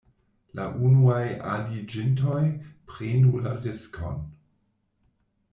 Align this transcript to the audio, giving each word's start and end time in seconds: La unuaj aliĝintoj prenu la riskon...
La 0.59 0.63
unuaj 0.85 1.25
aliĝintoj 1.55 2.41
prenu 2.93 3.45
la 3.45 3.53
riskon... 3.69 4.19